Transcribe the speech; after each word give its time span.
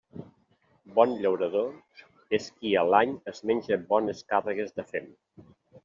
Bon 0.95 1.13
llaurador 1.25 1.69
és 2.39 2.49
qui 2.57 2.73
a 2.83 2.87
l'any 2.95 3.15
es 3.35 3.45
menja 3.51 3.81
bones 3.95 4.27
càrregues 4.35 4.79
de 4.81 4.93
fem. 4.95 5.17